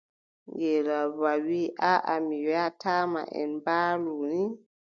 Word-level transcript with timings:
Ngeelooba 0.51 1.31
wii: 1.45 1.73
aaʼa 1.91 2.15
mi 2.27 2.37
waʼitaa 2.49 3.03
ma, 3.13 3.21
en 3.39 3.49
mbaalu 3.59 4.13
ni. 4.31 4.41